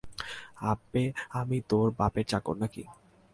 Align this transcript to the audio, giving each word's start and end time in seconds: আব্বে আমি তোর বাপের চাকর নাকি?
আব্বে 0.71 1.03
আমি 1.31 1.57
তোর 1.69 1.87
বাপের 1.99 2.25
চাকর 2.27 2.55
নাকি? 2.57 2.83